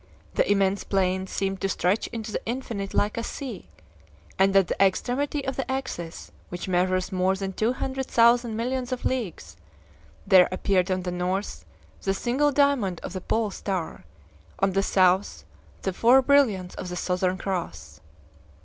[0.33, 3.69] The immense plain seemed to stretch into the infinite like a sea,
[4.39, 8.91] and at the extremity of the axis, which measures more than two hundred thousand millions
[8.91, 9.57] of leagues,
[10.25, 11.65] there appeared on the north
[12.01, 14.03] the single diamond of the pole star,
[14.57, 15.43] on the south
[15.83, 18.01] the four brilliants of the Southern Cross.